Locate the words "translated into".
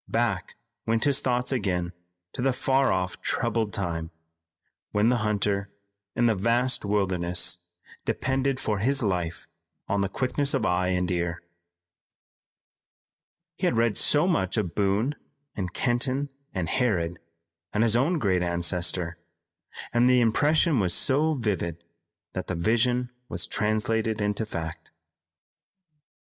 23.45-24.47